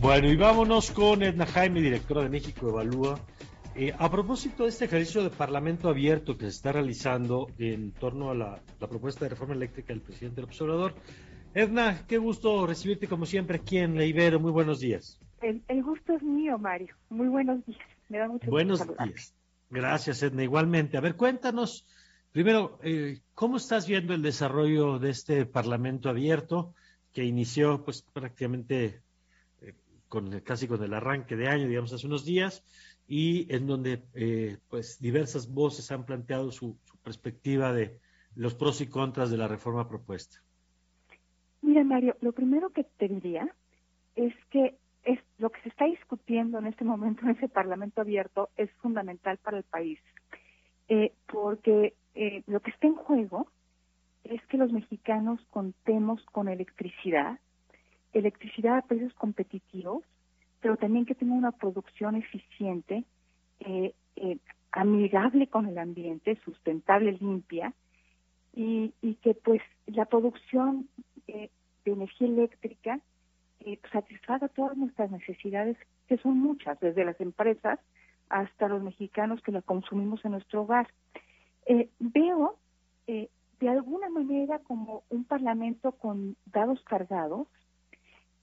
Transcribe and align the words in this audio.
Bueno, 0.00 0.28
y 0.28 0.36
vámonos 0.36 0.90
con 0.92 1.22
Edna 1.22 1.44
Jaime, 1.44 1.82
directora 1.82 2.22
de 2.22 2.30
México 2.30 2.70
Evalúa. 2.70 3.20
Eh, 3.74 3.92
a 3.98 4.10
propósito 4.10 4.62
de 4.62 4.70
este 4.70 4.86
ejercicio 4.86 5.22
de 5.22 5.28
Parlamento 5.28 5.90
abierto 5.90 6.38
que 6.38 6.46
se 6.46 6.52
está 6.52 6.72
realizando 6.72 7.48
en 7.58 7.92
torno 7.92 8.30
a 8.30 8.34
la, 8.34 8.62
propuesta 8.78 9.26
de 9.26 9.28
reforma 9.28 9.54
eléctrica 9.54 9.92
del 9.92 10.00
presidente 10.00 10.36
del 10.36 10.46
observador, 10.46 10.94
Edna, 11.52 12.06
qué 12.08 12.16
gusto 12.16 12.66
recibirte 12.66 13.08
como 13.08 13.26
siempre 13.26 13.58
aquí 13.58 13.76
en 13.76 13.94
La 13.94 14.06
Ibero. 14.06 14.40
Muy 14.40 14.52
buenos 14.52 14.80
días. 14.80 15.20
El, 15.42 15.82
gusto 15.82 16.14
es 16.14 16.22
mío, 16.22 16.56
Mario. 16.56 16.94
Muy 17.10 17.28
buenos 17.28 17.62
días. 17.66 17.80
Me 18.08 18.18
da 18.18 18.28
mucho 18.28 18.50
buenos 18.50 18.80
días. 18.80 19.34
Gracias, 19.68 20.22
Edna. 20.22 20.42
Igualmente. 20.42 20.96
A 20.96 21.02
ver, 21.02 21.14
cuéntanos 21.14 21.86
primero, 22.32 22.78
eh, 22.82 23.20
¿cómo 23.34 23.58
estás 23.58 23.86
viendo 23.86 24.14
el 24.14 24.22
desarrollo 24.22 24.98
de 24.98 25.10
este 25.10 25.44
Parlamento 25.44 26.08
abierto 26.08 26.72
que 27.12 27.24
inició 27.24 27.84
pues 27.84 28.00
prácticamente 28.00 29.02
con 30.10 30.40
casi 30.40 30.68
con 30.68 30.84
el 30.84 30.92
arranque 30.92 31.36
de 31.36 31.48
año, 31.48 31.66
digamos, 31.66 31.94
hace 31.94 32.06
unos 32.06 32.26
días? 32.26 32.62
y 33.10 33.52
en 33.52 33.66
donde 33.66 34.04
eh, 34.14 34.58
pues 34.68 35.00
diversas 35.00 35.52
voces 35.52 35.90
han 35.90 36.06
planteado 36.06 36.52
su, 36.52 36.78
perspectiva 37.02 37.72
de 37.72 37.98
los 38.36 38.54
pros 38.54 38.80
y 38.80 38.86
contras 38.86 39.32
de 39.32 39.36
la 39.36 39.48
reforma 39.48 39.88
propuesta. 39.88 40.36
Mira, 41.60 41.82
Mario, 41.82 42.14
lo 42.20 42.32
primero 42.32 42.70
que 42.70 42.84
te 42.84 43.08
diría 43.08 43.52
es 44.14 44.32
que 44.50 44.76
es 45.02 45.18
lo 45.38 45.50
que 45.50 45.60
se 45.62 45.70
está 45.70 45.86
discutiendo 45.86 46.58
en 46.58 46.66
este 46.66 46.84
momento 46.84 47.22
en 47.22 47.30
ese 47.30 47.48
Parlamento 47.48 48.02
abierto 48.02 48.50
es 48.56 48.70
fundamental 48.80 49.38
para 49.38 49.56
el 49.56 49.64
país, 49.64 49.98
eh, 50.88 51.12
porque 51.26 51.94
eh, 52.14 52.44
lo 52.46 52.60
que 52.60 52.70
está 52.70 52.86
en 52.86 52.94
juego 52.94 53.48
es 54.22 54.40
que 54.46 54.56
los 54.56 54.70
mexicanos 54.70 55.40
contemos 55.50 56.22
con 56.26 56.48
electricidad, 56.48 57.40
electricidad 58.12 58.78
a 58.78 58.82
precios 58.82 59.14
competitivos, 59.14 60.04
pero 60.60 60.76
también 60.76 61.06
que 61.06 61.14
tenga 61.14 61.34
una 61.34 61.52
producción 61.52 62.16
eficiente, 62.16 63.04
eh, 63.60 63.94
eh, 64.16 64.38
amigable 64.72 65.46
con 65.48 65.66
el 65.66 65.78
ambiente, 65.78 66.38
sustentable, 66.44 67.12
limpia, 67.12 67.72
y, 68.52 68.92
que 69.22 69.34
pues 69.34 69.62
la 69.86 70.06
producción 70.06 70.88
eh, 71.28 71.50
de 71.84 71.92
energía 71.92 72.26
eléctrica 72.26 73.00
satisfaga 73.92 74.48
todas 74.48 74.76
nuestras 74.76 75.10
necesidades, 75.10 75.76
que 76.08 76.16
son 76.18 76.38
muchas, 76.38 76.80
desde 76.80 77.04
las 77.04 77.20
empresas 77.20 77.78
hasta 78.28 78.68
los 78.68 78.82
mexicanos 78.82 79.40
que 79.42 79.52
la 79.52 79.62
consumimos 79.62 80.24
en 80.24 80.32
nuestro 80.32 80.62
hogar. 80.62 80.88
veo 81.98 82.56
de 83.60 83.68
alguna 83.68 84.08
manera 84.08 84.58
como 84.60 85.04
un 85.10 85.24
parlamento 85.24 85.92
con 85.92 86.36
dados 86.46 86.82
cargados. 86.84 87.46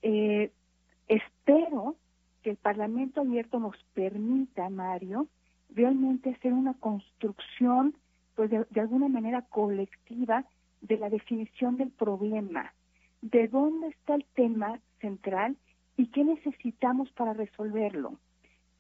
Espero 0.02 1.96
que 2.44 2.52
el 2.52 2.58
Parlamento 2.58 3.22
abierto 3.22 3.60
nos 3.60 3.76
permita, 3.94 4.70
Mario, 4.70 5.28
realmente 5.70 6.32
hacer 6.32 6.54
una 6.54 6.74
construcción, 6.76 7.96
pues 8.36 8.50
de, 8.50 8.66
alguna 8.80 9.08
manera 9.08 9.42
colectiva, 9.44 10.46
de 10.82 10.98
la 10.98 11.10
definición 11.10 11.78
del 11.78 11.90
problema, 11.90 12.72
de 13.22 13.48
dónde 13.48 13.88
está 13.88 14.16
el 14.16 14.26
tema 14.36 14.80
central 15.02 15.58
y 15.98 16.08
qué 16.08 16.24
necesitamos 16.24 17.12
para 17.12 17.34
resolverlo. 17.34 18.20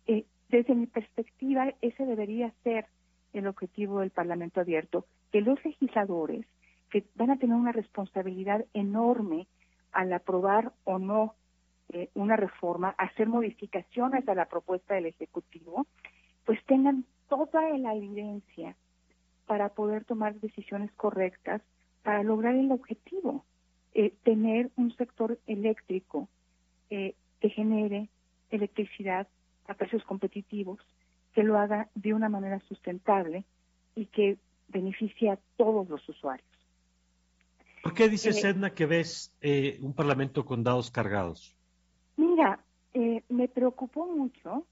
Eh, 0.06 0.26
desde 0.50 0.76
mi 0.76 0.86
perspectiva, 0.86 1.74
ese 1.82 2.06
debería 2.06 2.54
ser 2.64 2.86
el 3.34 3.48
objetivo 3.48 4.00
del 4.00 4.12
Parlamento 4.12 4.62
abierto, 4.62 5.06
que 5.32 5.42
los 5.42 5.64
legisladores, 5.66 6.46
que 6.90 7.04
van 7.16 7.32
a 7.32 7.38
tener 7.38 7.56
una 7.56 7.72
responsabilidad 7.72 8.64
enorme 8.74 9.48
al 9.98 10.14
aprobar 10.14 10.74
o 10.84 11.00
no 11.00 11.34
eh, 11.90 12.10
una 12.14 12.36
reforma, 12.36 12.94
hacer 13.00 13.28
modificaciones 13.28 14.30
a 14.30 14.36
la 14.36 14.46
propuesta 14.46 14.94
del 14.94 15.08
Ejecutivo, 15.08 15.88
pues 16.46 16.64
tengan 16.66 17.04
toda 17.28 17.76
la 17.80 17.96
evidencia 17.96 18.76
para 19.48 19.70
poder 19.70 20.06
tomar 20.06 20.36
decisiones 20.36 20.92
correctas 20.92 21.64
para 22.04 22.22
lograr 22.22 22.54
el 22.56 22.72
objetivo, 22.72 23.44
eh, 23.96 24.14
tener 24.22 24.70
un 24.76 24.96
sector 24.96 25.40
eléctrico 25.48 26.30
eh, 26.92 27.16
que 27.42 27.50
genere 27.50 28.08
electricidad 28.52 29.28
a 29.68 29.74
precios 29.74 30.04
competitivos, 30.04 30.80
que 31.34 31.42
lo 31.42 31.58
haga 31.58 31.90
de 31.96 32.14
una 32.14 32.30
manera 32.30 32.60
sustentable 32.68 33.46
y 33.96 34.06
que 34.06 34.38
beneficie 34.68 35.32
a 35.32 35.40
todos 35.58 35.90
los 35.90 36.08
usuarios. 36.08 36.57
¿Por 37.88 37.94
qué 37.94 38.10
dices, 38.10 38.44
Edna, 38.44 38.72
que 38.72 38.86
ves 38.86 39.34
un 39.82 39.94
parlamento 39.94 40.44
con 40.44 40.62
dados 40.62 40.92
cargados? 40.92 41.56
Mira, 42.18 42.60
eh, 42.94 43.24
me 43.30 43.48
preocupó 43.48 44.08
mucho 44.08 44.66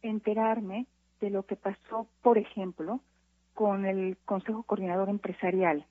enterarme 0.00 0.86
de 1.20 1.28
lo 1.28 1.42
que 1.42 1.54
pasó, 1.54 2.08
por 2.22 2.38
ejemplo, 2.38 3.00
con 3.52 3.84
el 3.84 4.16
Consejo 4.24 4.62
Coordinador 4.62 5.10
Empresarial. 5.10 5.84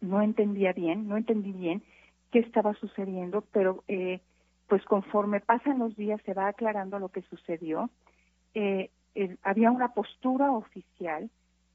No 0.00 0.22
entendía 0.22 0.72
bien, 0.72 1.08
no 1.08 1.16
entendí 1.16 1.50
bien 1.50 1.82
qué 2.30 2.38
estaba 2.38 2.74
sucediendo, 2.74 3.40
pero 3.50 3.82
eh, 3.88 4.20
pues 4.68 4.84
conforme 4.84 5.40
pasan 5.40 5.80
los 5.80 5.96
días 5.96 6.20
se 6.24 6.32
va 6.32 6.46
aclarando 6.46 7.00
lo 7.00 7.08
que 7.08 7.22
sucedió. 7.22 7.90
Eh, 8.54 8.90
había 9.42 9.72
una 9.72 9.94
postura 9.94 10.52
oficial 10.52 11.28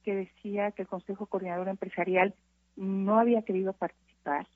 que 0.05 0.15
decía 0.15 0.71
que 0.71 0.83
el 0.83 0.87
Consejo 0.87 1.25
Coordinador 1.25 1.67
Empresarial 1.67 2.33
no 2.81 3.19
había 3.19 3.43
querido 3.43 3.73
participar, 3.73 4.47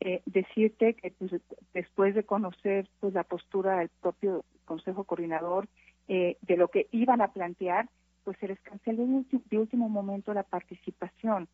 eh, 0.00 0.20
decirte 0.26 0.94
que 0.94 1.12
pues, 1.12 1.30
después 1.72 2.14
de 2.14 2.24
conocer 2.24 2.88
pues 3.00 3.14
la 3.14 3.22
postura 3.22 3.78
del 3.78 3.88
propio 4.00 4.44
Consejo 4.64 5.04
Coordinador 5.04 5.68
eh, 6.08 6.36
de 6.42 6.56
lo 6.56 6.68
que 6.68 6.88
iban 6.90 7.20
a 7.20 7.28
plantear, 7.28 7.88
pues 8.24 8.36
se 8.38 8.48
les 8.48 8.60
canceló 8.60 9.06
de 9.30 9.58
último 9.58 9.88
momento 9.88 10.34
la 10.34 10.42
participación. 10.42 11.48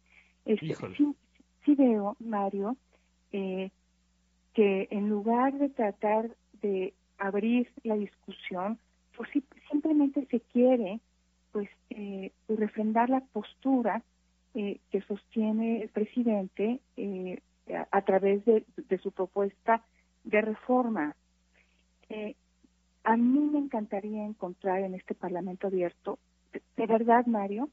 Este, 0.46 0.74
sí, 1.64 1.74
veo, 1.74 2.16
Mario, 2.18 2.76
eh, 3.32 3.70
que 4.54 4.88
en 4.90 5.08
lugar 5.08 5.52
de 5.54 5.68
tratar 5.68 6.30
de 6.62 6.94
abrir 7.18 7.70
la 7.84 7.96
discusión, 7.96 8.78
pues 9.16 9.28
simplemente 9.70 10.26
se 10.30 10.40
quiere 10.40 11.00
pues 11.52 11.68
eh, 11.90 12.32
refrendar 12.48 13.10
la 13.10 13.20
postura 13.20 14.02
eh, 14.54 14.80
que 14.90 15.00
sostiene 15.02 15.82
el 15.82 15.88
presidente 15.88 16.80
eh, 16.96 17.40
a, 17.90 18.02
través 18.02 18.44
de, 18.44 18.64
su 19.02 19.12
propuesta 19.12 19.82
de 20.24 20.40
reforma. 20.40 21.14
Eh, 22.08 22.34
a 23.04 23.16
mí 23.16 23.40
me 23.40 23.58
encantaría 23.58 24.24
encontrar 24.24 24.80
en 24.82 24.94
este 24.94 25.14
Parlamento 25.14 25.66
abierto, 25.66 26.18
de, 26.76 26.86
verdad, 26.86 27.26
Mario, 27.26 27.68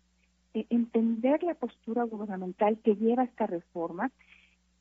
eh, 0.53 0.65
entender 0.69 1.43
la 1.43 1.53
postura 1.53 2.03
gubernamental 2.03 2.79
que 2.79 2.95
lleva 2.95 3.23
esta 3.23 3.45
reforma, 3.45 4.11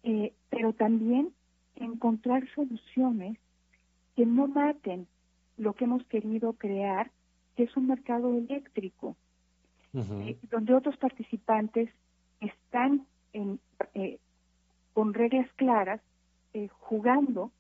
eh, 0.04 0.32
pero 0.50 0.72
también 0.72 1.30
encontrar 1.76 2.48
soluciones 2.54 3.36
que 4.16 4.24
no 4.24 4.46
maten 4.46 5.06
lo 5.56 5.74
que 5.74 5.84
hemos 5.84 6.04
querido 6.06 6.52
crear, 6.54 7.10
que 7.56 7.64
es 7.64 7.76
un 7.76 7.88
mercado 7.88 8.36
eléctrico, 8.36 9.16
donde 9.92 10.74
otros 10.74 10.96
participantes 10.96 11.90
están 12.40 13.06
en, 13.32 13.58
con 14.92 15.14
reglas 15.14 15.48
claras, 15.56 16.00
eh, 16.54 16.68
jugando 16.80 17.50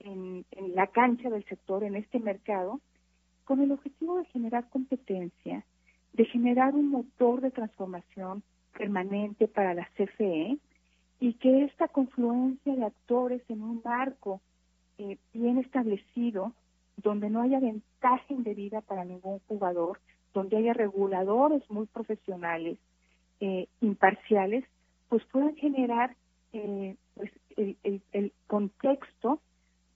en, 0.00 0.44
la 0.74 0.88
cancha 0.88 1.30
del 1.30 1.44
sector, 1.44 1.84
en 1.84 1.96
este 1.96 2.18
mercado, 2.18 2.80
con 3.44 3.60
el 3.60 3.72
objetivo 3.72 4.18
de 4.18 4.24
generar 4.26 4.68
competencia, 4.68 5.64
de 6.12 6.24
generar 6.24 6.74
un 6.74 6.90
motor 6.90 7.40
de 7.40 7.50
transformación 7.50 8.42
permanente 8.76 9.48
para 9.48 9.74
la 9.74 9.88
CFE 9.96 10.58
y 11.20 11.32
que 11.34 11.64
esta 11.64 11.88
confluencia 11.88 12.74
de 12.74 12.84
actores 12.84 13.42
en 13.48 13.62
un 13.62 13.80
marco 13.84 14.40
eh, 14.98 15.18
bien 15.32 15.58
establecido, 15.58 16.52
donde 16.96 17.30
no 17.30 17.42
haya 17.42 17.60
ventaja 17.60 18.24
indebida 18.28 18.80
para 18.80 19.04
ningún 19.04 19.40
jugador, 19.48 20.00
donde 20.34 20.56
haya 20.56 20.72
reguladores 20.72 21.62
muy 21.70 21.86
profesionales, 21.86 22.78
eh, 23.40 23.66
imparciales, 23.80 24.64
pues 25.08 25.24
puedan 25.26 25.54
generar 25.56 26.14
eh, 26.52 26.96
pues 27.14 27.30
el, 27.56 28.32
contexto 28.46 29.40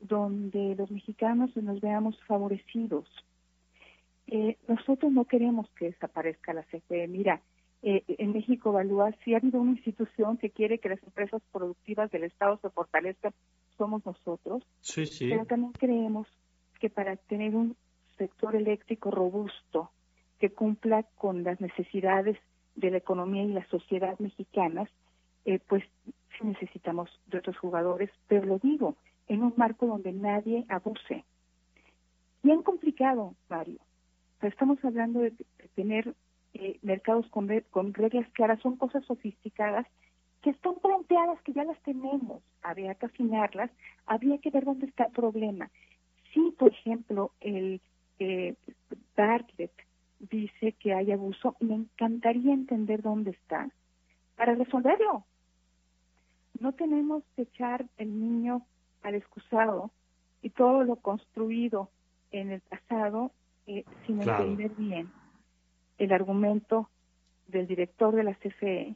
donde 0.00 0.74
los 0.76 0.90
mexicanos 0.90 1.56
nos 1.56 1.80
veamos 1.80 2.18
favorecidos. 2.26 3.06
Eh, 4.26 4.56
nosotros 4.68 5.12
no 5.12 5.24
queremos 5.24 5.68
que 5.78 5.86
desaparezca 5.86 6.52
la 6.52 6.62
CFE. 6.64 7.06
Mira, 7.08 7.40
eh, 7.82 8.04
en 8.06 8.32
México 8.32 8.70
Evalúa, 8.70 9.12
si 9.24 9.34
ha 9.34 9.38
habido 9.38 9.60
una 9.60 9.72
institución 9.72 10.36
que 10.36 10.50
quiere 10.50 10.78
que 10.78 10.88
las 10.88 11.02
empresas 11.02 11.42
productivas 11.52 12.10
del 12.10 12.24
Estado 12.24 12.58
se 12.62 12.70
fortalezcan, 12.70 13.32
somos 13.76 14.04
nosotros. 14.06 14.62
Sí, 14.80 15.06
sí. 15.06 15.28
Pero 15.28 15.44
también 15.46 15.72
creemos 15.72 16.28
que 16.80 16.90
para 16.90 17.16
tener 17.16 17.54
un 17.54 17.76
sector 18.18 18.54
eléctrico 18.54 19.10
robusto 19.10 19.90
que 20.42 20.50
cumpla 20.50 21.04
con 21.18 21.44
las 21.44 21.60
necesidades 21.60 22.36
de 22.74 22.90
la 22.90 22.96
economía 22.96 23.44
y 23.44 23.52
la 23.52 23.64
sociedad 23.68 24.18
mexicanas, 24.18 24.88
eh, 25.44 25.60
pues 25.68 25.84
sí 26.36 26.44
necesitamos 26.44 27.08
de 27.28 27.38
otros 27.38 27.56
jugadores, 27.58 28.10
pero 28.26 28.44
lo 28.44 28.58
digo, 28.58 28.96
en 29.28 29.44
un 29.44 29.54
marco 29.56 29.86
donde 29.86 30.10
nadie 30.10 30.64
abuse, 30.68 31.24
bien 32.42 32.64
complicado, 32.64 33.36
Mario. 33.48 33.78
estamos 34.40 34.84
hablando 34.84 35.20
de, 35.20 35.32
tener 35.76 36.12
eh, 36.54 36.76
mercados 36.82 37.28
con, 37.28 37.48
con 37.70 37.94
reglas 37.94 38.28
claras, 38.32 38.58
son 38.62 38.76
cosas 38.76 39.04
sofisticadas 39.04 39.86
que 40.42 40.50
están 40.50 40.74
planteadas, 40.82 41.40
que 41.42 41.52
ya 41.52 41.62
las 41.62 41.80
tenemos. 41.82 42.42
Habría 42.62 42.96
que 42.96 43.06
afinarlas, 43.06 43.70
habría 44.06 44.38
que 44.38 44.50
ver 44.50 44.64
dónde 44.64 44.86
está 44.86 45.04
el 45.04 45.12
problema. 45.12 45.70
Si, 46.34 46.50
por 46.58 46.72
ejemplo, 46.72 47.30
el 47.40 47.80
eh, 48.18 48.56
Bartlett 49.16 49.70
dice 50.30 50.72
que 50.72 50.94
hay 50.94 51.12
abuso, 51.12 51.56
me 51.60 51.74
encantaría 51.74 52.54
entender 52.54 53.02
dónde 53.02 53.32
está 53.32 53.68
para 54.36 54.54
resolverlo. 54.54 55.24
No 56.60 56.72
tenemos 56.72 57.24
que 57.34 57.42
echar 57.42 57.86
el 57.98 58.18
niño 58.18 58.64
al 59.02 59.14
excusado 59.14 59.90
y 60.42 60.50
todo 60.50 60.84
lo 60.84 60.96
construido 60.96 61.90
en 62.30 62.50
el 62.50 62.60
pasado 62.60 63.32
eh, 63.66 63.84
sin 64.06 64.20
entender 64.22 64.70
bien 64.76 65.10
el 65.98 66.12
argumento 66.12 66.88
del 67.48 67.66
director 67.66 68.14
de 68.14 68.24
la 68.24 68.34
CFE 68.34 68.94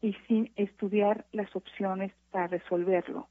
y 0.00 0.12
sin 0.26 0.50
estudiar 0.56 1.26
las 1.32 1.54
opciones 1.54 2.12
para 2.30 2.46
resolverlo. 2.46 3.28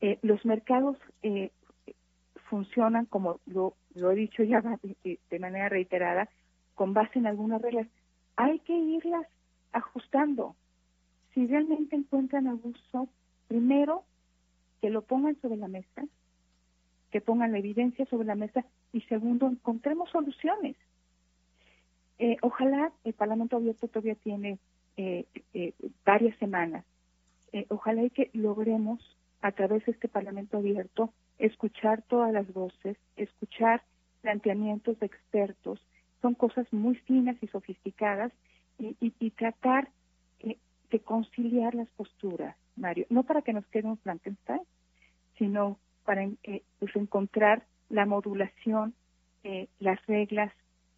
Eh, 0.00 0.18
los 0.22 0.44
mercados 0.44 0.96
eh, 1.22 1.50
funcionan, 2.50 3.06
como 3.06 3.40
lo, 3.46 3.74
he 3.94 4.14
dicho 4.14 4.42
ya 4.42 4.60
de, 5.04 5.38
manera 5.38 5.68
reiterada, 5.68 6.28
con 6.74 6.94
base 6.94 7.18
en 7.18 7.26
algunas 7.26 7.60
reglas. 7.60 7.86
Hay 8.36 8.58
que 8.60 8.76
irlas 8.76 9.26
ajustando. 9.72 10.54
Si 11.34 11.46
realmente 11.46 11.96
encuentran 11.96 12.46
abuso, 12.46 13.08
primero 13.48 14.04
que 14.80 14.90
lo 14.90 15.02
pongan 15.02 15.40
sobre 15.40 15.56
la 15.56 15.68
mesa, 15.68 16.04
que 17.10 17.20
pongan 17.20 17.52
la 17.52 17.58
evidencia 17.58 18.06
sobre 18.06 18.26
la 18.26 18.34
mesa 18.34 18.64
y 18.92 19.02
segundo, 19.02 19.46
encontremos 19.46 20.10
soluciones. 20.10 20.76
Eh, 22.18 22.36
ojalá 22.42 22.92
el 23.04 23.14
Parlamento 23.14 23.56
Abierto 23.56 23.88
todavía 23.88 24.14
tiene 24.14 24.58
eh, 24.96 25.24
eh, 25.54 25.72
varias 26.04 26.36
semanas. 26.38 26.84
ojalá 27.68 28.02
y 28.02 28.10
que 28.10 28.30
logremos 28.32 28.98
a 29.42 29.52
través 29.52 29.84
de 29.84 29.92
este 29.92 30.08
Parlamento 30.08 30.56
Abierto 30.56 31.12
escuchar 31.38 32.02
todas 32.02 32.32
las 32.32 32.50
voces, 32.52 32.96
escuchar 33.16 33.82
planteamientos 34.22 34.98
de 35.00 35.06
expertos, 35.06 35.80
son 36.22 36.34
cosas 36.34 36.66
muy 36.72 36.94
finas 36.94 37.36
y 37.42 37.48
sofisticadas 37.48 38.32
y, 38.78 39.30
tratar 39.30 39.88
eh, 40.40 40.56
de 40.90 41.00
conciliar 41.00 41.74
las 41.74 41.88
posturas, 41.90 42.56
Mario, 42.76 43.06
no 43.10 43.22
para 43.22 43.42
que 43.42 43.52
nos 43.52 43.66
quede 43.66 43.86
un 43.88 43.98
Frankenstein, 43.98 44.62
sino 45.38 45.78
para 46.04 46.24
eh, 46.24 46.62
pues 46.78 46.96
encontrar 46.96 47.64
la 47.90 48.06
modulación, 48.06 48.94
eh, 49.44 49.68
las 49.78 50.04
reglas, 50.06 50.52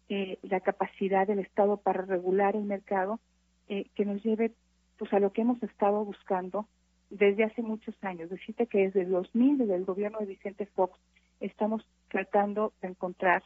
la 0.07 0.59
capacidad 0.59 1.25
del 1.25 1.39
Estado 1.39 1.77
para 1.77 2.03
regular 2.03 2.55
el 2.55 2.65
mercado 2.65 3.19
que 3.67 4.05
nos 4.05 4.23
lleve 4.23 4.51
pues 4.99 5.11
a 5.13 5.19
lo 5.19 5.33
que 5.33 5.41
hemos 5.41 5.61
estado 5.63 6.05
buscando 6.05 6.67
desde 7.09 7.43
hace 7.43 7.63
muchos 7.63 7.95
años. 8.03 8.29
Decirte 8.29 8.67
que 8.67 8.83
desde 8.83 9.01
el 9.01 9.09
2000, 9.09 9.57
desde 9.57 9.75
el 9.75 9.83
gobierno 9.83 10.19
de 10.19 10.27
Vicente 10.27 10.67
Fox, 10.67 10.99
estamos 11.39 11.83
tratando 12.09 12.73
de 12.83 12.89
encontrar 12.89 13.43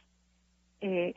eh, 0.80 1.14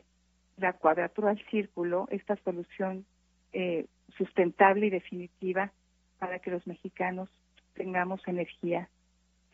la 0.58 0.74
cuadratura 0.74 1.30
del 1.30 1.46
círculo, 1.48 2.08
esta 2.12 2.36
solución 2.44 3.06
eh, 3.52 3.86
sustentable 4.18 4.88
y 4.88 4.90
definitiva 4.90 5.72
para 6.20 6.40
que 6.40 6.52
los 6.52 6.66
mexicanos 6.68 7.30
tengamos 7.74 8.22
energía 8.28 8.90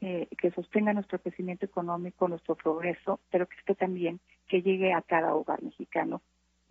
eh, 0.02 0.28
que 0.38 0.52
sostenga 0.52 0.94
nuestro 0.94 1.20
crecimiento 1.20 1.66
económico, 1.66 2.28
nuestro 2.28 2.56
progreso, 2.56 3.20
pero 3.32 3.48
que 3.48 3.58
esté 3.58 3.76
también, 3.76 4.20
que 4.48 4.62
llegue 4.62 4.94
a 4.94 5.02
cada 5.02 5.36
hogar 5.36 5.62
mexicano 5.62 6.22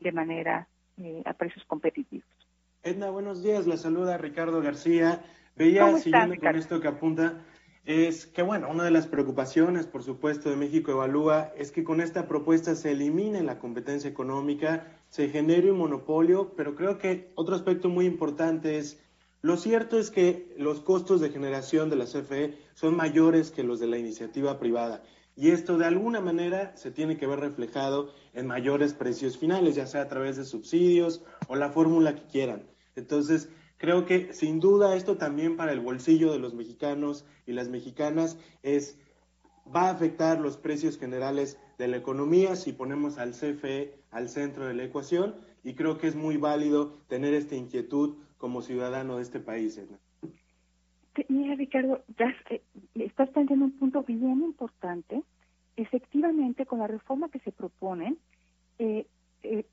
de 0.01 0.13
manera 0.13 0.69
a 1.25 1.33
precios 1.35 1.65
competitivos. 1.67 2.27
Edna, 2.83 3.11
buenos 3.11 3.43
días. 3.43 3.67
La 3.67 3.77
saluda 3.77 4.19
Ricardo 4.19 4.61
García. 4.61 5.23
Veía, 5.57 5.97
siguiendo 5.99 6.37
con 6.37 6.57
esto 6.57 6.81
que 6.81 6.89
apunta, 6.89 7.45
es 7.89 8.27
que, 8.27 8.43
bueno, 8.43 8.69
una 8.69 8.85
de 8.85 8.91
las 8.91 9.07
preocupaciones, 9.07 9.87
por 9.87 10.03
supuesto, 10.03 10.51
de 10.51 10.57
México 10.57 10.91
Evalúa 10.91 11.55
es 11.57 11.73
que 11.73 11.85
con 11.85 12.03
esta 12.03 12.29
propuesta 12.29 12.75
se 12.75 12.91
elimine 12.91 13.43
la 13.43 13.59
competencia 13.59 14.11
económica, 14.11 15.01
se 15.09 15.31
genere 15.31 15.73
un 15.73 15.79
monopolio, 15.79 16.53
pero 16.55 16.75
creo 16.75 16.99
que 16.99 17.33
otro 17.35 17.55
aspecto 17.55 17.89
muy 17.89 18.05
importante 18.05 18.77
es, 18.77 19.01
lo 19.41 19.57
cierto 19.57 19.99
es 19.99 20.11
que 20.11 20.55
los 20.59 20.81
costos 20.83 21.23
de 21.23 21.31
generación 21.31 21.89
de 21.89 21.97
la 21.97 22.05
CFE 22.05 22.59
son 22.75 22.95
mayores 22.95 23.51
que 23.51 23.63
los 23.63 23.81
de 23.81 23.87
la 23.87 23.97
iniciativa 23.97 24.59
privada. 24.59 25.03
Y 25.35 25.49
esto 25.53 25.79
de 25.79 25.87
alguna 25.87 26.21
manera 26.21 26.77
se 26.77 26.91
tiene 26.91 27.17
que 27.17 27.27
ver 27.27 27.41
reflejado 27.41 28.13
en 28.35 28.47
mayores 28.47 28.93
precios 28.93 29.39
finales, 29.39 29.77
ya 29.77 29.87
sea 29.87 30.03
a 30.03 30.09
través 30.09 30.37
de 30.37 30.45
subsidios 30.45 31.23
o 31.47 31.57
la 31.57 31.71
fórmula 31.71 32.15
que 32.15 32.27
quieran. 32.27 32.65
Entonces, 32.97 33.49
Creo 33.79 34.07
que 34.07 34.35
sin 34.35 34.59
duda 34.59 34.97
esto 34.97 35.17
también 35.17 35.57
para 35.57 35.73
el 35.73 35.81
bolsillo 35.81 36.33
de 36.33 36.41
los 36.41 36.53
mexicanos 36.53 37.25
y 37.47 37.53
las 37.53 37.69
mexicanas 37.69 38.37
es 38.63 38.99
va 39.75 39.89
a 39.89 39.91
afectar 39.91 40.41
los 40.41 40.57
precios 40.57 40.99
generales 40.99 41.59
de 41.79 41.89
la 41.89 41.97
economía 41.97 42.57
si 42.57 42.73
ponemos 42.73 43.19
al 43.19 43.33
CFE 43.33 43.95
al 44.11 44.29
centro 44.29 44.67
de 44.67 44.75
la 44.75 44.85
ecuación 44.85 45.37
y 45.63 45.75
creo 45.75 45.99
que 45.99 46.09
es 46.09 46.17
muy 46.17 46.37
válido 46.37 46.99
tener 47.09 47.35
esta 47.35 47.55
inquietud 47.55 48.17
como 48.37 48.63
ciudadano 48.63 49.17
de 49.17 49.23
este 49.23 49.41
país. 49.41 49.81
Mira, 51.29 51.55
Ricardo, 51.57 52.03
ya, 52.17 52.33
eh, 52.51 52.63
estás 52.95 53.29
planteando 53.31 53.67
un 53.67 53.79
punto 53.79 54.03
bien 54.05 54.43
importante. 54.43 55.23
Efectivamente, 55.77 56.65
con 56.65 56.79
la 56.79 56.87
reforma 56.87 57.29
que 57.29 57.41
se 57.41 57.53
propone, 57.53 58.17
eh, 58.79 59.07
eh, 59.43 59.67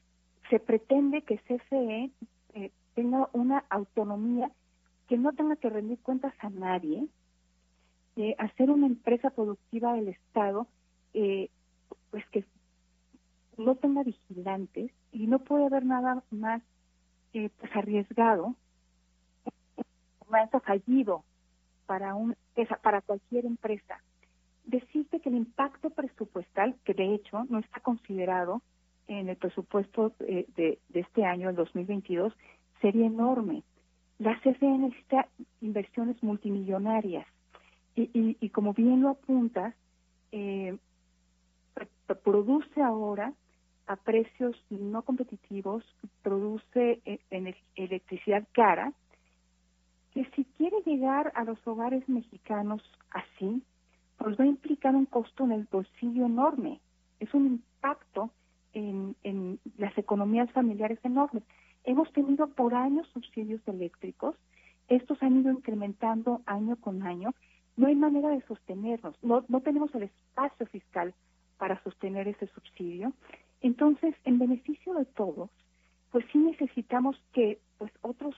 se 0.49 0.59
pretende 0.59 1.21
que 1.21 1.37
CFE 1.37 2.11
tenga 2.95 3.29
una 3.33 3.63
autonomía, 3.69 4.49
que 5.07 5.17
no 5.17 5.33
tenga 5.33 5.55
que 5.57 5.69
rendir 5.69 5.99
cuentas 5.99 6.33
a 6.39 6.49
nadie, 6.49 7.07
eh, 8.15 8.35
hacer 8.39 8.71
una 8.71 8.87
empresa 8.87 9.29
productiva 9.29 9.93
del 9.93 10.07
Estado, 10.07 10.67
eh, 11.13 11.49
pues 12.09 12.25
que 12.29 12.45
no 13.57 13.75
tenga 13.75 14.03
vigilantes 14.03 14.91
y 15.11 15.27
no 15.27 15.39
puede 15.39 15.65
haber 15.65 15.85
nada 15.85 16.23
más 16.31 16.61
eh, 17.33 17.49
pues 17.59 17.75
arriesgado, 17.75 18.55
más 20.29 20.49
fallido 20.63 21.23
para 21.85 22.15
un 22.15 22.35
para 22.81 23.01
cualquier 23.01 23.45
empresa. 23.45 24.01
Decirte 24.63 25.19
que 25.19 25.29
el 25.29 25.35
impacto 25.35 25.89
presupuestal, 25.89 26.75
que 26.85 26.93
de 26.93 27.13
hecho 27.13 27.43
no 27.49 27.59
está 27.59 27.81
considerado 27.81 28.61
en 29.07 29.29
el 29.29 29.35
presupuesto 29.35 30.13
de, 30.19 30.47
de 30.55 30.99
este 30.99 31.25
año, 31.25 31.49
el 31.49 31.55
2022, 31.55 32.33
sería 32.85 33.07
enorme. 33.07 33.63
La 34.19 34.39
CFE 34.41 34.77
necesita 34.77 35.27
inversiones 35.59 36.21
multimillonarias 36.21 37.25
y, 37.95 38.37
y, 38.39 38.49
como 38.49 38.73
bien 38.73 39.01
lo 39.01 39.09
apuntas, 39.09 39.73
eh, 40.31 40.77
produce 42.23 42.83
ahora 42.83 43.33
a 43.87 43.95
precios 43.95 44.55
no 44.69 45.01
competitivos, 45.01 45.83
produce 46.21 47.01
eh, 47.05 47.19
electricidad 47.75 48.43
cara, 48.51 48.93
que 50.13 50.25
si 50.35 50.45
quiere 50.55 50.77
llegar 50.85 51.31
a 51.33 51.43
los 51.43 51.57
hogares 51.65 52.07
mexicanos 52.07 52.83
así, 53.09 53.63
pues 54.17 54.39
va 54.39 54.43
a 54.43 54.47
implicar 54.47 54.95
un 54.95 55.05
costo 55.05 55.43
en 55.45 55.53
el 55.53 55.67
bolsillo 55.71 56.27
enorme. 56.27 56.79
Es 57.19 57.33
un 57.33 57.47
impacto 57.47 58.29
en, 58.73 59.15
en 59.23 59.59
las 59.77 59.97
economías 59.97 60.51
familiares 60.51 60.99
enormes. 61.03 61.43
Hemos 61.85 62.11
tenido 62.13 62.47
por 62.47 62.73
años 62.73 63.07
subsidios 63.13 63.61
eléctricos, 63.67 64.35
estos 64.87 65.21
han 65.21 65.39
ido 65.39 65.51
incrementando 65.51 66.41
año 66.45 66.75
con 66.77 67.03
año, 67.03 67.33
no 67.77 67.87
hay 67.87 67.95
manera 67.95 68.29
de 68.29 68.41
sostenerlos, 68.41 69.15
no, 69.23 69.45
no 69.47 69.61
tenemos 69.61 69.93
el 69.95 70.03
espacio 70.03 70.65
fiscal 70.67 71.13
para 71.57 71.81
sostener 71.83 72.27
ese 72.27 72.47
subsidio. 72.47 73.13
Entonces, 73.61 74.15
en 74.23 74.39
beneficio 74.39 74.93
de 74.93 75.05
todos, 75.05 75.49
pues 76.11 76.25
sí 76.31 76.37
necesitamos 76.37 77.17
que 77.33 77.59
pues 77.77 77.91
otros 78.01 78.35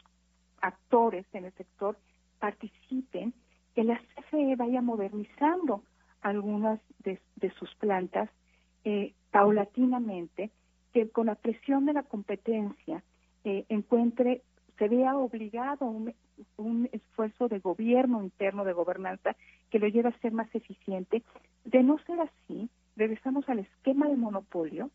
actores 0.61 1.25
en 1.33 1.45
el 1.45 1.53
sector 1.53 1.97
participen, 2.39 3.33
que 3.75 3.83
la 3.83 3.99
CFE 3.99 4.55
vaya 4.55 4.81
modernizando 4.81 5.83
algunas 6.21 6.79
de, 6.99 7.19
sus 7.59 7.73
plantas 7.75 8.29
eh, 8.83 9.13
paulatinamente, 9.31 10.51
que 10.93 11.09
con 11.09 11.27
la 11.27 11.35
presión 11.35 11.85
de 11.85 11.93
la 11.93 12.03
competencia 12.03 13.03
encuentre, 13.77 14.41
se 14.77 14.87
vea 14.87 15.17
obligado 15.17 15.85
a 15.85 15.89
un, 15.89 16.13
un, 16.57 16.89
esfuerzo 16.91 17.47
de 17.47 17.59
gobierno 17.59 18.21
interno, 18.21 18.63
de 18.63 18.73
gobernanza, 18.73 19.35
que 19.69 19.79
lo 19.79 19.87
lleve 19.87 20.09
a 20.09 20.19
ser 20.19 20.31
más 20.33 20.53
eficiente. 20.53 21.23
De 21.65 21.83
no 21.83 21.97
ser 21.99 22.19
así, 22.21 22.69
regresamos 22.95 23.47
al 23.49 23.59
esquema 23.59 24.07
de 24.07 24.15
monopolio. 24.15 24.89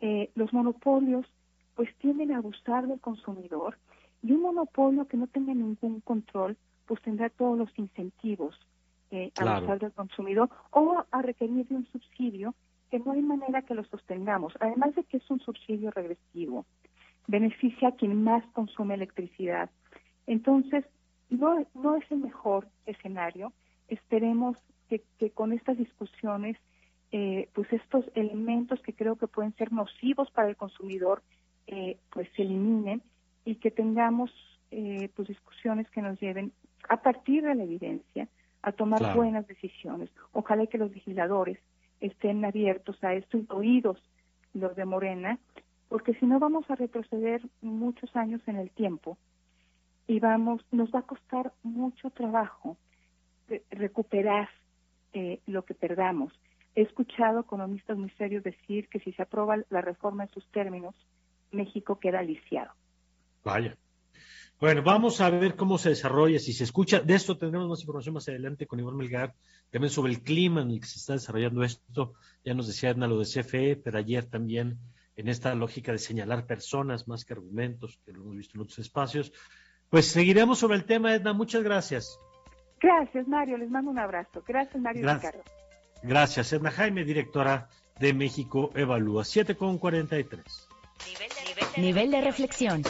Eh, 0.00 0.30
los 0.34 0.52
monopolios 0.52 1.26
pues 1.74 1.94
tienden 1.96 2.32
a 2.32 2.38
abusar 2.38 2.86
del 2.86 3.00
consumidor 3.00 3.78
y 4.22 4.32
un 4.32 4.42
monopolio 4.42 5.06
que 5.06 5.16
no 5.16 5.26
tenga 5.26 5.54
ningún 5.54 6.00
control 6.00 6.56
pues 6.86 7.00
tendrá 7.02 7.28
todos 7.30 7.58
los 7.58 7.70
incentivos 7.78 8.58
eh, 9.10 9.30
a 9.38 9.56
abusar 9.56 9.78
del 9.78 9.92
consumidor 9.92 10.50
o 10.70 11.04
a 11.10 11.22
requerir 11.22 11.66
de 11.68 11.76
un 11.76 11.86
subsidio 11.86 12.54
que 12.90 12.98
no 12.98 13.12
hay 13.12 13.22
manera 13.22 13.62
que 13.62 13.74
lo 13.74 13.84
sostengamos, 13.84 14.54
además 14.60 14.94
de 14.94 15.04
que 15.04 15.16
es 15.16 15.30
un 15.30 15.40
subsidio 15.40 15.90
regresivo, 15.90 16.64
beneficia 17.26 17.88
a 17.88 17.96
quien 17.96 18.22
más 18.22 18.44
consume 18.52 18.94
electricidad. 18.94 19.70
Entonces, 20.26 20.84
no, 21.30 21.66
no 21.74 21.96
es 21.96 22.04
el 22.10 22.18
mejor 22.18 22.68
escenario. 22.86 23.52
Esperemos 23.88 24.56
que, 24.88 25.30
con 25.30 25.52
estas 25.52 25.76
discusiones, 25.76 26.56
eh, 27.12 27.48
pues 27.54 27.72
estos 27.72 28.04
elementos 28.14 28.80
que 28.82 28.92
creo 28.92 29.16
que 29.16 29.26
pueden 29.26 29.54
ser 29.56 29.72
nocivos 29.72 30.30
para 30.30 30.48
el 30.48 30.56
consumidor, 30.56 31.22
eh, 31.66 31.98
pues 32.12 32.28
se 32.36 32.42
eliminen 32.42 33.02
y 33.44 33.56
que 33.56 33.70
tengamos 33.70 34.30
eh, 34.70 35.10
pues 35.14 35.28
discusiones 35.28 35.88
que 35.90 36.02
nos 36.02 36.20
lleven 36.20 36.52
a 36.88 37.00
partir 37.02 37.44
de 37.44 37.54
la 37.54 37.64
evidencia 37.64 38.28
a 38.62 38.72
tomar 38.72 39.14
buenas 39.14 39.46
decisiones. 39.46 40.10
Ojalá 40.32 40.66
que 40.66 40.78
los 40.78 40.90
legisladores 40.92 41.58
estén 42.00 42.44
abiertos 42.44 43.02
a 43.02 43.14
esto, 43.14 43.38
oídos 43.48 44.02
los 44.54 44.74
de 44.74 44.84
Morena, 44.84 45.38
porque 45.88 46.14
si 46.14 46.26
no 46.26 46.38
vamos 46.38 46.68
a 46.70 46.74
retroceder 46.74 47.42
muchos 47.62 48.14
años 48.16 48.40
en 48.46 48.56
el 48.56 48.70
tiempo 48.70 49.18
y 50.06 50.20
vamos, 50.20 50.62
nos 50.70 50.90
va 50.90 51.00
a 51.00 51.06
costar 51.06 51.52
mucho 51.62 52.10
trabajo 52.10 52.76
recuperar 53.70 54.48
eh, 55.12 55.40
lo 55.46 55.64
que 55.64 55.74
perdamos. 55.74 56.32
He 56.74 56.82
escuchado 56.82 57.40
economistas 57.40 57.96
muy 57.96 58.10
serios 58.10 58.44
decir 58.44 58.88
que 58.88 59.00
si 59.00 59.12
se 59.12 59.22
aprueba 59.22 59.56
la 59.70 59.80
reforma 59.80 60.24
en 60.24 60.30
sus 60.30 60.46
términos, 60.50 60.94
México 61.52 61.98
queda 61.98 62.22
lisiado. 62.22 62.72
Vaya. 63.44 63.76
Bueno, 64.58 64.82
vamos 64.82 65.20
a 65.20 65.28
ver 65.28 65.54
cómo 65.54 65.76
se 65.76 65.90
desarrolla, 65.90 66.38
si 66.38 66.52
se 66.52 66.64
escucha. 66.64 67.00
De 67.00 67.14
esto 67.14 67.36
tendremos 67.36 67.68
más 67.68 67.80
información 67.80 68.14
más 68.14 68.28
adelante 68.28 68.66
con 68.66 68.80
Iván 68.80 68.96
Melgar, 68.96 69.34
también 69.70 69.90
sobre 69.90 70.12
el 70.12 70.22
clima 70.22 70.62
en 70.62 70.70
el 70.70 70.80
que 70.80 70.86
se 70.86 70.98
está 70.98 71.12
desarrollando 71.12 71.62
esto. 71.62 72.14
Ya 72.42 72.54
nos 72.54 72.66
decía 72.66 72.90
Edna 72.90 73.06
lo 73.06 73.18
de 73.18 73.26
CFE, 73.26 73.76
pero 73.76 73.98
ayer 73.98 74.24
también 74.24 74.78
en 75.16 75.28
esta 75.28 75.54
lógica 75.54 75.92
de 75.92 75.98
señalar 75.98 76.46
personas 76.46 77.08
más 77.08 77.24
que 77.24 77.32
argumentos, 77.32 77.98
que 78.04 78.12
lo 78.12 78.20
hemos 78.20 78.36
visto 78.36 78.56
en 78.56 78.62
otros 78.62 78.78
espacios. 78.78 79.32
Pues 79.88 80.06
seguiremos 80.06 80.58
sobre 80.58 80.76
el 80.76 80.84
tema, 80.84 81.14
Edna. 81.14 81.32
Muchas 81.32 81.62
gracias. 81.62 82.18
Gracias, 82.80 83.26
Mario. 83.26 83.56
Les 83.56 83.70
mando 83.70 83.90
un 83.90 83.98
abrazo. 83.98 84.42
Gracias, 84.46 84.80
Mario 84.82 85.02
gracias. 85.02 85.34
Ricardo. 85.34 85.50
Gracias, 86.02 86.52
Edna 86.52 86.70
Jaime, 86.70 87.04
directora 87.04 87.68
de 87.98 88.12
México 88.12 88.70
Evalúa. 88.74 89.24
7 89.24 89.56
con 89.56 89.78
43. 89.78 90.68
Nivel 91.06 91.28
de, 91.74 91.80
nivel 91.80 92.10
de 92.10 92.20
reflexión. 92.20 92.82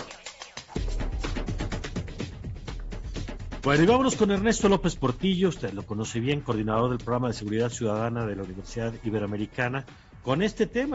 Bueno, 3.66 3.83
y 3.83 3.87
vámonos 3.87 4.14
con 4.14 4.30
Ernesto 4.30 4.68
López 4.68 4.95
Portillo, 4.95 5.49
usted 5.49 5.73
lo 5.73 5.85
conoce 5.85 6.21
bien, 6.21 6.40
coordinador 6.40 6.90
del 6.90 6.99
programa 6.99 7.26
de 7.26 7.35
seguridad 7.35 7.68
ciudadana 7.68 8.25
de 8.25 8.37
la 8.37 8.45
Universidad 8.45 8.95
Iberoamericana, 9.02 9.85
con 10.23 10.40
este 10.40 10.68
tema, 10.68 10.95